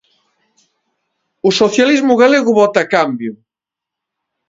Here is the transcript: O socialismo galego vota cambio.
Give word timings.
O 1.47 1.49
socialismo 1.61 2.13
galego 2.21 2.51
vota 2.59 2.81
cambio. 2.95 3.33